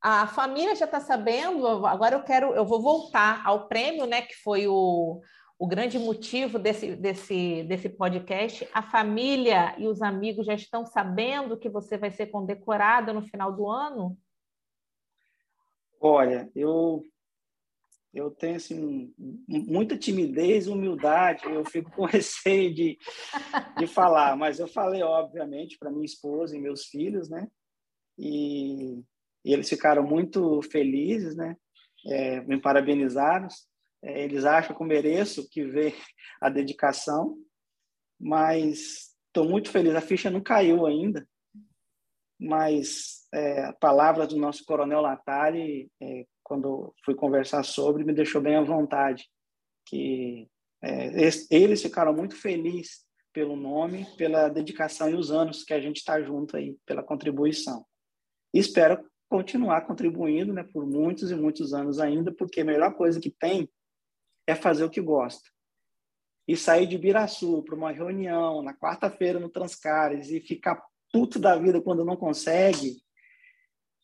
A 0.01 0.27
família 0.27 0.75
já 0.75 0.85
está 0.85 0.99
sabendo, 0.99 1.85
agora 1.85 2.15
eu 2.15 2.23
quero, 2.23 2.53
eu 2.53 2.65
vou 2.65 2.81
voltar 2.81 3.41
ao 3.45 3.67
prêmio, 3.67 4.05
né, 4.05 4.21
que 4.21 4.35
foi 4.35 4.67
o, 4.67 5.19
o 5.57 5.67
grande 5.67 5.97
motivo 5.97 6.59
desse, 6.59 6.95
desse, 6.95 7.63
desse 7.63 7.89
podcast. 7.89 8.67
A 8.73 8.83
família 8.83 9.75
e 9.79 9.87
os 9.87 10.01
amigos 10.01 10.45
já 10.45 10.53
estão 10.53 10.85
sabendo 10.85 11.57
que 11.57 11.69
você 11.69 11.97
vai 11.97 12.11
ser 12.11 12.27
condecorada 12.27 13.11
no 13.11 13.23
final 13.23 13.51
do 13.51 13.67
ano? 13.67 14.17
Olha, 15.99 16.51
eu 16.55 17.03
eu 18.15 18.31
tenho 18.31 18.55
assim, 18.55 19.13
muita 19.45 19.97
timidez, 19.97 20.67
humildade, 20.67 21.43
eu 21.45 21.65
fico 21.65 21.91
com 21.91 22.05
receio 22.07 22.73
de, 22.73 22.97
de 23.77 23.85
falar, 23.85 24.37
mas 24.37 24.57
eu 24.57 24.67
falei, 24.67 25.03
obviamente, 25.03 25.77
para 25.77 25.91
minha 25.91 26.05
esposa 26.05 26.55
e 26.55 26.61
meus 26.61 26.85
filhos, 26.85 27.29
né? 27.29 27.45
E, 28.17 29.03
e 29.43 29.53
eles 29.53 29.67
ficaram 29.67 30.01
muito 30.01 30.61
felizes, 30.61 31.35
né? 31.35 31.57
É, 32.07 32.39
me 32.41 32.59
parabenizaram. 32.59 33.49
É, 34.01 34.23
eles 34.23 34.45
acham 34.45 34.73
que 34.73 34.81
eu 34.81 34.87
mereço 34.87 35.49
que 35.49 35.65
vê 35.65 35.93
a 36.39 36.49
dedicação, 36.49 37.37
mas 38.17 39.13
estou 39.27 39.43
muito 39.43 39.69
feliz. 39.69 39.93
A 39.93 39.99
ficha 39.99 40.29
não 40.29 40.41
caiu 40.41 40.85
ainda, 40.85 41.27
mas 42.39 43.27
é, 43.33 43.65
a 43.65 43.73
palavra 43.73 44.25
do 44.25 44.37
nosso 44.37 44.63
coronel 44.63 45.01
Latari, 45.01 45.91
é, 46.01 46.25
quando 46.45 46.93
fui 47.03 47.15
conversar 47.15 47.63
sobre, 47.63 48.05
me 48.05 48.13
deixou 48.13 48.39
bem 48.39 48.55
à 48.55 48.61
vontade, 48.61 49.27
que 49.85 50.47
é, 50.81 51.11
eles 51.49 51.81
ficaram 51.81 52.13
muito 52.13 52.35
felizes 52.35 53.03
pelo 53.33 53.55
nome, 53.55 54.05
pela 54.15 54.47
dedicação 54.47 55.09
e 55.09 55.15
os 55.15 55.31
anos 55.31 55.63
que 55.63 55.73
a 55.73 55.81
gente 55.81 55.97
está 55.97 56.21
junto 56.21 56.55
aí, 56.55 56.77
pela 56.85 57.03
contribuição. 57.03 57.83
E 58.53 58.59
espero 58.59 59.03
continuar 59.27 59.81
contribuindo 59.81 60.53
né, 60.53 60.63
por 60.63 60.85
muitos 60.85 61.31
e 61.31 61.35
muitos 61.35 61.73
anos 61.73 61.99
ainda, 61.99 62.31
porque 62.31 62.61
a 62.61 62.65
melhor 62.65 62.93
coisa 62.95 63.19
que 63.19 63.31
tem 63.31 63.67
é 64.47 64.55
fazer 64.55 64.85
o 64.85 64.89
que 64.89 65.01
gosta. 65.01 65.49
E 66.47 66.55
sair 66.55 66.85
de 66.85 66.97
Biraçu 66.97 67.63
para 67.63 67.75
uma 67.75 67.91
reunião 67.91 68.61
na 68.61 68.73
quarta-feira 68.73 69.39
no 69.39 69.49
Transcares 69.49 70.29
e 70.29 70.39
ficar 70.39 70.79
puto 71.11 71.39
da 71.39 71.57
vida 71.57 71.81
quando 71.81 72.05
não 72.05 72.15
consegue, 72.15 73.01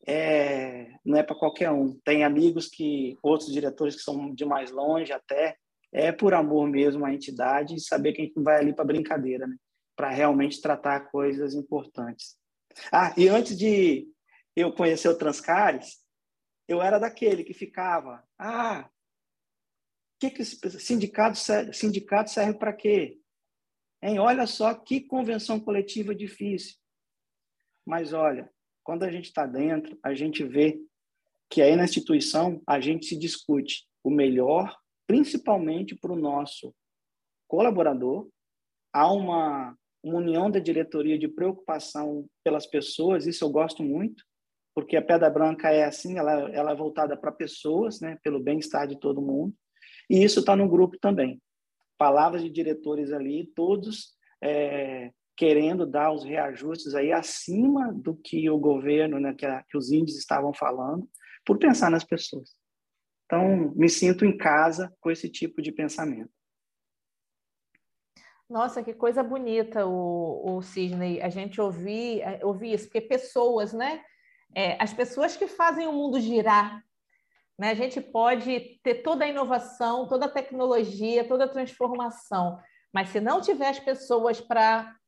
é, 0.07 0.93
não 1.05 1.17
é 1.17 1.23
para 1.23 1.35
qualquer 1.35 1.71
um. 1.71 1.99
Tem 2.03 2.23
amigos 2.23 2.67
que, 2.67 3.17
outros 3.21 3.51
diretores 3.51 3.95
que 3.95 4.01
são 4.01 4.33
de 4.33 4.45
mais 4.45 4.71
longe 4.71 5.11
até, 5.11 5.55
é 5.93 6.11
por 6.11 6.33
amor 6.33 6.69
mesmo 6.69 7.05
à 7.05 7.13
entidade 7.13 7.75
e 7.75 7.79
saber 7.79 8.13
que 8.13 8.21
a 8.21 8.25
gente 8.25 8.35
não 8.35 8.43
vai 8.43 8.59
ali 8.59 8.73
para 8.73 8.85
brincadeira, 8.85 9.45
né? 9.45 9.55
Para 9.95 10.09
realmente 10.09 10.61
tratar 10.61 11.11
coisas 11.11 11.53
importantes. 11.53 12.37
Ah, 12.91 13.13
e 13.17 13.27
antes 13.27 13.57
de 13.57 14.07
eu 14.55 14.71
conhecer 14.71 15.09
o 15.09 15.17
Transcares, 15.17 15.99
eu 16.67 16.81
era 16.81 16.97
daquele 16.97 17.43
que 17.43 17.53
ficava, 17.53 18.23
ah, 18.39 18.89
que 20.19 20.29
que 20.29 20.45
sindicato 20.45 21.37
sindicato 21.73 22.29
serve 22.29 22.57
para 22.57 22.71
quê? 22.71 23.17
Hein? 24.01 24.19
Olha 24.19 24.47
só 24.47 24.73
que 24.73 25.01
convenção 25.01 25.59
coletiva 25.59 26.15
difícil. 26.15 26.77
Mas 27.85 28.13
olha, 28.13 28.51
quando 28.83 29.03
a 29.03 29.11
gente 29.11 29.25
está 29.25 29.45
dentro, 29.45 29.97
a 30.03 30.13
gente 30.13 30.43
vê 30.43 30.79
que 31.49 31.61
aí 31.61 31.75
na 31.75 31.83
instituição 31.83 32.61
a 32.65 32.79
gente 32.79 33.05
se 33.05 33.17
discute 33.17 33.85
o 34.03 34.09
melhor, 34.09 34.75
principalmente 35.05 35.95
para 35.95 36.13
o 36.13 36.19
nosso 36.19 36.73
colaborador. 37.47 38.29
Há 38.93 39.11
uma, 39.11 39.75
uma 40.03 40.17
união 40.17 40.49
da 40.49 40.59
diretoria 40.59 41.19
de 41.19 41.27
preocupação 41.27 42.25
pelas 42.43 42.65
pessoas, 42.65 43.27
isso 43.27 43.43
eu 43.43 43.49
gosto 43.49 43.83
muito, 43.83 44.23
porque 44.73 44.95
a 44.95 45.01
Pedra 45.01 45.29
Branca 45.29 45.69
é 45.69 45.83
assim, 45.83 46.17
ela, 46.17 46.49
ela 46.51 46.71
é 46.71 46.75
voltada 46.75 47.17
para 47.17 47.31
pessoas, 47.31 47.99
né, 47.99 48.17
pelo 48.23 48.39
bem-estar 48.39 48.87
de 48.87 48.99
todo 48.99 49.21
mundo, 49.21 49.53
e 50.09 50.23
isso 50.23 50.39
está 50.39 50.55
no 50.55 50.69
grupo 50.69 50.97
também. 50.99 51.41
Palavras 51.97 52.41
de 52.41 52.49
diretores 52.49 53.11
ali, 53.11 53.51
todos 53.53 54.15
é, 54.41 55.11
querendo 55.41 55.87
dar 55.87 56.11
os 56.11 56.23
reajustes 56.23 56.93
aí 56.93 57.11
acima 57.11 57.91
do 57.91 58.15
que 58.15 58.47
o 58.47 58.59
governo, 58.59 59.19
né, 59.19 59.33
que, 59.33 59.43
a, 59.43 59.63
que 59.63 59.75
os 59.75 59.91
índios 59.91 60.15
estavam 60.15 60.53
falando, 60.53 61.09
por 61.43 61.57
pensar 61.57 61.89
nas 61.89 62.03
pessoas. 62.03 62.55
Então, 63.25 63.73
me 63.75 63.89
sinto 63.89 64.23
em 64.23 64.37
casa 64.37 64.95
com 65.01 65.09
esse 65.09 65.27
tipo 65.27 65.59
de 65.59 65.71
pensamento. 65.71 66.29
Nossa, 68.47 68.83
que 68.83 68.93
coisa 68.93 69.23
bonita 69.23 69.87
o, 69.87 70.57
o 70.57 70.61
Sidney, 70.61 71.19
a 71.19 71.29
gente 71.29 71.59
ouvir, 71.59 72.21
é, 72.21 72.45
ouvir 72.45 72.73
isso, 72.73 72.85
porque 72.85 73.01
pessoas, 73.01 73.73
né? 73.73 73.99
É, 74.55 74.77
as 74.79 74.93
pessoas 74.93 75.35
que 75.35 75.47
fazem 75.47 75.87
o 75.87 75.93
mundo 75.93 76.19
girar, 76.19 76.83
né? 77.57 77.71
A 77.71 77.75
gente 77.75 77.99
pode 77.99 78.79
ter 78.83 79.01
toda 79.01 79.25
a 79.25 79.27
inovação, 79.27 80.07
toda 80.07 80.27
a 80.27 80.31
tecnologia, 80.31 81.27
toda 81.27 81.45
a 81.45 81.49
transformação, 81.49 82.59
mas 82.93 83.09
se 83.09 83.19
não 83.19 83.41
tiver 83.41 83.69
as 83.69 83.79
pessoas 83.79 84.39
para 84.39 85.00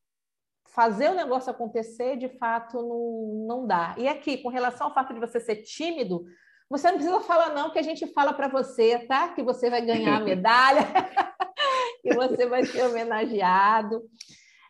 fazer 0.73 1.09
o 1.09 1.15
negócio 1.15 1.51
acontecer, 1.51 2.17
de 2.17 2.29
fato, 2.37 2.77
não, 2.81 3.45
não 3.47 3.67
dá. 3.67 3.95
E 3.97 4.07
aqui, 4.07 4.37
com 4.37 4.49
relação 4.49 4.87
ao 4.87 4.93
fato 4.93 5.13
de 5.13 5.19
você 5.19 5.39
ser 5.39 5.57
tímido, 5.57 6.25
você 6.69 6.87
não 6.87 6.97
precisa 6.97 7.19
falar 7.21 7.53
não, 7.53 7.71
que 7.71 7.79
a 7.79 7.83
gente 7.83 8.07
fala 8.07 8.33
para 8.33 8.47
você, 8.47 8.99
tá? 8.99 9.29
Que 9.29 9.43
você 9.43 9.69
vai 9.69 9.85
ganhar 9.85 10.17
a 10.17 10.19
medalha, 10.25 10.81
que 12.01 12.13
você 12.15 12.47
vai 12.47 12.65
ser 12.65 12.83
homenageado. 12.83 14.01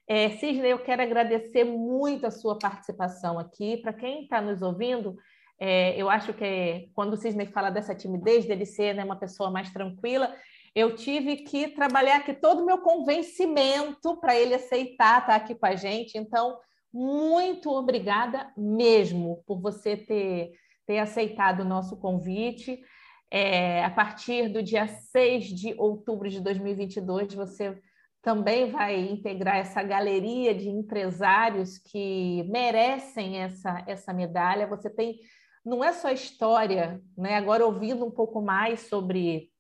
É, 0.05 0.31
Cisne, 0.31 0.67
eu 0.67 0.79
quero 0.79 1.01
agradecer 1.01 1.63
muito 1.63 2.27
a 2.27 2.31
sua 2.31 2.59
participação 2.59 3.39
aqui. 3.39 3.77
Para 3.77 3.93
quem 3.93 4.23
está 4.23 4.41
nos 4.41 4.61
ouvindo, 4.61 5.15
é, 5.57 5.95
eu 5.95 6.09
acho 6.09 6.33
que 6.33 6.89
quando 6.93 7.13
o 7.13 7.17
Cisne 7.17 7.45
fala 7.45 7.69
dessa 7.69 7.95
timidez, 7.95 8.45
dele 8.45 8.65
ser 8.65 8.93
né, 8.93 9.05
uma 9.05 9.15
pessoa 9.15 9.49
mais 9.49 9.71
tranquila, 9.71 10.35
eu 10.75 10.95
tive 10.95 11.37
que 11.37 11.67
trabalhar 11.69 12.17
aqui 12.17 12.33
todo 12.33 12.61
o 12.61 12.65
meu 12.65 12.79
convencimento 12.79 14.17
para 14.17 14.35
ele 14.35 14.55
aceitar 14.55 15.21
estar 15.21 15.35
aqui 15.35 15.53
com 15.53 15.65
a 15.65 15.75
gente. 15.75 16.17
Então, 16.17 16.57
muito 16.91 17.69
obrigada 17.71 18.51
mesmo 18.57 19.43
por 19.45 19.61
você 19.61 19.95
ter, 19.95 20.51
ter 20.85 20.99
aceitado 20.99 21.59
o 21.59 21.65
nosso 21.65 21.97
convite. 21.97 22.81
É, 23.29 23.83
a 23.83 23.89
partir 23.89 24.49
do 24.49 24.61
dia 24.63 24.87
6 24.87 25.45
de 25.45 25.75
outubro 25.77 26.29
de 26.29 26.39
2022, 26.39 27.33
você 27.33 27.79
também 28.21 28.71
vai 28.71 28.99
integrar 28.99 29.57
essa 29.57 29.83
galeria 29.83 30.55
de 30.55 30.69
empresários 30.69 31.77
que 31.77 32.43
merecem 32.49 33.39
essa, 33.39 33.83
essa 33.85 34.13
medalha. 34.13 34.65
Você 34.67 34.89
tem, 34.89 35.19
não 35.63 35.83
é 35.83 35.91
só 35.91 36.09
história, 36.09 37.01
né? 37.17 37.35
agora 37.35 37.65
ouvindo 37.65 38.05
um 38.05 38.11
pouco 38.11 38.41
mais 38.41 38.81
sobre 38.81 39.52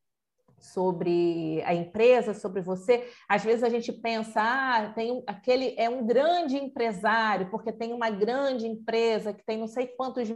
sobre 0.63 1.61
a 1.65 1.73
empresa, 1.73 2.33
sobre 2.33 2.61
você. 2.61 3.07
Às 3.27 3.43
vezes 3.43 3.63
a 3.63 3.69
gente 3.69 3.91
pensa, 3.91 4.41
ah, 4.41 4.93
tem 4.95 5.23
aquele 5.27 5.75
é 5.77 5.89
um 5.89 6.05
grande 6.05 6.55
empresário 6.55 7.49
porque 7.51 7.71
tem 7.71 7.93
uma 7.93 8.09
grande 8.09 8.65
empresa 8.65 9.33
que 9.33 9.43
tem 9.43 9.57
não 9.57 9.67
sei 9.67 9.87
quantos 9.87 10.29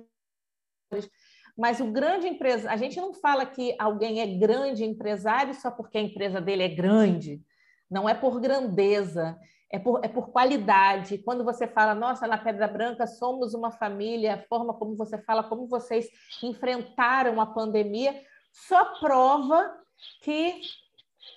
mas 1.58 1.80
o 1.80 1.92
grande 1.92 2.28
empresa, 2.28 2.70
a 2.70 2.78
gente 2.78 3.02
não 3.02 3.14
fala 3.14 3.44
que 3.44 3.76
alguém 3.80 4.22
é 4.22 4.28
grande 4.38 4.86
empresário 4.86 5.56
só 5.56 5.72
porque 5.72 5.98
a 5.98 6.02
empresa 6.02 6.40
dele 6.40 6.62
é 6.62 6.70
grande. 6.70 7.42
Não 7.90 8.08
é 8.08 8.14
por 8.14 8.40
grandeza, 8.40 9.36
é 9.72 9.80
por, 9.80 10.06
é 10.06 10.08
por 10.08 10.30
qualidade. 10.30 11.18
Quando 11.18 11.44
você 11.44 11.68
fala, 11.68 11.96
nossa, 11.96 12.28
na 12.28 12.38
Pedra 12.38 12.68
Branca 12.68 13.08
somos 13.08 13.56
uma 13.56 13.72
família, 13.72 14.36
a 14.36 14.44
forma 14.44 14.74
como 14.74 14.96
você 14.96 15.18
fala, 15.18 15.44
como 15.44 15.68
vocês 15.68 16.08
enfrentaram 16.44 17.42
a 17.42 17.46
pandemia, 17.48 18.22
só 18.52 19.00
prova 19.00 19.76
que 20.22 20.62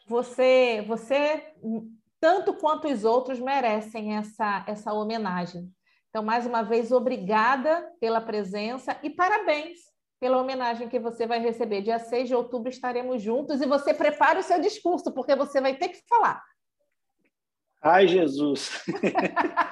você, 0.06 0.84
você 0.86 1.54
tanto 2.20 2.54
quanto 2.54 2.88
os 2.88 3.04
outros 3.04 3.40
merecem 3.40 4.16
essa, 4.16 4.64
essa 4.66 4.92
homenagem. 4.92 5.70
Então, 6.10 6.22
mais 6.22 6.44
uma 6.44 6.62
vez, 6.62 6.92
obrigada 6.92 7.88
pela 8.00 8.20
presença 8.20 8.98
e 9.02 9.08
parabéns 9.08 9.78
pela 10.18 10.38
homenagem 10.38 10.88
que 10.88 10.98
você 10.98 11.26
vai 11.26 11.40
receber. 11.40 11.80
Dia 11.80 11.98
6 11.98 12.28
de 12.28 12.34
outubro 12.34 12.68
estaremos 12.68 13.22
juntos 13.22 13.60
e 13.60 13.66
você 13.66 13.94
prepara 13.94 14.40
o 14.40 14.42
seu 14.42 14.60
discurso, 14.60 15.12
porque 15.12 15.34
você 15.34 15.60
vai 15.60 15.76
ter 15.76 15.88
que 15.88 16.02
falar. 16.08 16.42
Ai, 17.82 18.06
Jesus! 18.06 18.84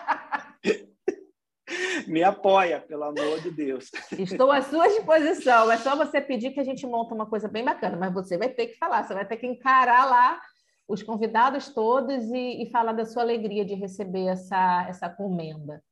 me 2.19 2.25
apoia, 2.25 2.81
pelo 2.81 3.05
amor 3.05 3.41
de 3.41 3.51
Deus. 3.51 3.91
Estou 4.19 4.51
à 4.51 4.61
sua 4.61 4.89
disposição. 4.89 5.71
É 5.71 5.77
só 5.79 5.97
você 5.97 6.21
pedir 6.21 6.51
que 6.51 6.59
a 6.59 6.65
gente 6.65 6.85
monte 6.85 7.15
uma 7.15 7.27
coisa 7.27 7.47
bem 7.47 7.65
bacana, 7.65 7.97
mas 7.97 8.13
você 8.13 8.37
vai 8.37 8.49
ter 8.49 8.67
que 8.67 8.77
falar, 8.77 9.05
você 9.05 9.15
vai 9.15 9.25
ter 9.25 9.37
que 9.37 9.47
encarar 9.47 10.05
lá 10.05 10.41
os 10.89 11.03
convidados 11.03 11.69
todos 11.73 12.25
e, 12.33 12.63
e 12.63 12.71
falar 12.71 12.93
da 12.93 13.05
sua 13.05 13.23
alegria 13.23 13.65
de 13.65 13.75
receber 13.75 14.27
essa, 14.27 14.87
essa 14.89 15.09
comenda. 15.09 15.83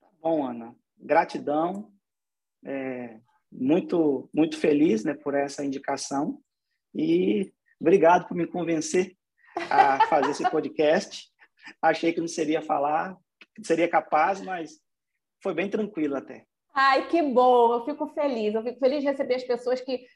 Tá 0.00 0.08
bom, 0.20 0.44
Ana. 0.44 0.74
Gratidão. 0.98 1.92
É, 2.64 3.20
muito, 3.52 4.28
muito 4.34 4.58
feliz 4.58 5.04
né, 5.04 5.14
por 5.14 5.34
essa 5.34 5.64
indicação 5.64 6.40
e 6.94 7.52
obrigado 7.78 8.26
por 8.26 8.34
me 8.34 8.46
convencer 8.46 9.14
a 9.70 10.04
fazer 10.08 10.30
esse 10.30 10.42
podcast. 10.50 11.30
Achei 11.80 12.12
que 12.12 12.20
não 12.20 12.28
seria 12.28 12.60
falar, 12.60 13.16
seria 13.62 13.88
capaz, 13.88 14.40
mas 14.40 14.80
foi 15.42 15.54
bem 15.54 15.68
tranquilo 15.68 16.16
até. 16.16 16.46
Ai, 16.76 17.06
que 17.06 17.22
bom, 17.22 17.72
eu 17.72 17.84
fico 17.84 18.08
feliz. 18.08 18.52
Eu 18.52 18.62
fico 18.64 18.80
feliz 18.80 19.00
de 19.00 19.06
receber 19.06 19.36
as 19.36 19.44
pessoas 19.44 19.80
que, 19.80 20.08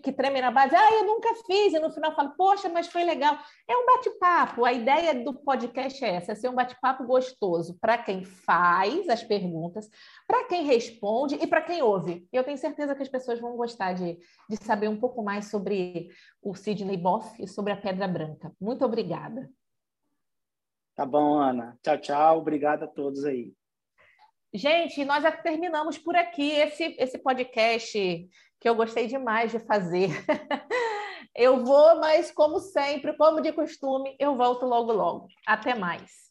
que 0.00 0.10
tremem 0.12 0.40
na 0.40 0.50
base. 0.50 0.74
Ah, 0.74 0.94
eu 0.94 1.04
nunca 1.04 1.28
fiz. 1.46 1.74
E 1.74 1.78
no 1.78 1.90
final 1.90 2.14
falo, 2.14 2.32
poxa, 2.38 2.70
mas 2.70 2.86
foi 2.86 3.04
legal. 3.04 3.36
É 3.68 3.76
um 3.76 3.84
bate-papo. 3.84 4.64
A 4.64 4.72
ideia 4.72 5.22
do 5.22 5.34
podcast 5.34 6.02
é 6.02 6.14
essa: 6.14 6.32
é 6.32 6.34
ser 6.34 6.48
um 6.48 6.54
bate-papo 6.54 7.04
gostoso 7.04 7.76
para 7.78 7.98
quem 7.98 8.24
faz 8.24 9.06
as 9.10 9.22
perguntas, 9.22 9.90
para 10.26 10.44
quem 10.44 10.64
responde 10.64 11.34
e 11.34 11.46
para 11.46 11.60
quem 11.60 11.82
ouve. 11.82 12.26
Eu 12.32 12.44
tenho 12.44 12.56
certeza 12.56 12.94
que 12.94 13.02
as 13.02 13.10
pessoas 13.10 13.38
vão 13.38 13.54
gostar 13.54 13.92
de, 13.92 14.18
de 14.48 14.56
saber 14.56 14.88
um 14.88 14.98
pouco 14.98 15.22
mais 15.22 15.50
sobre 15.50 16.08
o 16.42 16.54
Sidney 16.54 16.96
Boff 16.96 17.42
e 17.42 17.46
sobre 17.46 17.74
a 17.74 17.76
Pedra 17.76 18.08
Branca. 18.08 18.50
Muito 18.58 18.82
obrigada. 18.86 19.50
Tá 20.96 21.04
bom, 21.04 21.38
Ana. 21.38 21.78
Tchau, 21.82 21.98
tchau. 21.98 22.38
Obrigado 22.38 22.84
a 22.84 22.88
todos 22.88 23.24
aí. 23.26 23.52
Gente, 24.54 25.04
nós 25.04 25.22
já 25.22 25.30
terminamos 25.30 25.98
por 25.98 26.16
aqui 26.16 26.50
esse, 26.52 26.96
esse 26.98 27.18
podcast 27.18 28.26
que 28.58 28.68
eu 28.68 28.74
gostei 28.74 29.06
demais 29.06 29.52
de 29.52 29.58
fazer. 29.58 30.08
eu 31.36 31.62
vou, 31.62 32.00
mas 32.00 32.32
como 32.32 32.58
sempre, 32.58 33.14
como 33.18 33.42
de 33.42 33.52
costume, 33.52 34.16
eu 34.18 34.34
volto 34.36 34.64
logo 34.64 34.90
logo. 34.90 35.28
Até 35.46 35.74
mais. 35.74 36.25